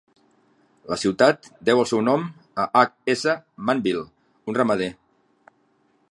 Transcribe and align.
La 0.91 0.97
ciutat 1.01 1.49
deu 1.69 1.81
el 1.81 1.85
seu 1.91 2.01
nom 2.07 2.23
a 2.63 2.65
H. 2.81 2.89
S. 3.15 3.33
Manville, 3.67 4.05
un 4.53 4.57
ramader. 4.61 4.89